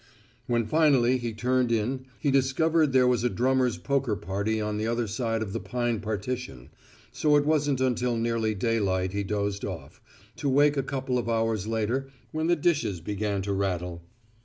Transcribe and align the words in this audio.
When 0.47 0.65
finally 0.65 1.19
he 1.19 1.31
turned 1.31 1.71
in 1.71 2.05
he 2.17 2.31
discovered 2.31 2.91
there 2.91 3.05
was 3.07 3.23
a 3.23 3.29
drummers' 3.29 3.77
poker 3.77 4.15
party 4.15 4.59
on 4.59 4.79
the 4.79 4.87
other 4.87 5.05
side 5.05 5.43
of 5.43 5.53
the 5.53 5.59
pine 5.59 5.99
partition, 5.99 6.71
so 7.11 7.35
it 7.35 7.45
wasn't 7.45 7.79
until 7.81 8.17
nearly 8.17 8.55
daylight 8.55 9.13
he 9.13 9.23
dozed 9.23 9.63
off, 9.63 10.01
to 10.37 10.49
wake 10.49 10.75
a 10.75 10.81
couple 10.81 11.19
of 11.19 11.29
hours 11.29 11.67
later 11.67 12.07
when 12.31 12.47
the 12.47 12.55
dishes 12.55 12.99
began 12.99 13.43
to 13.43 13.53
rattle. 13.53 14.01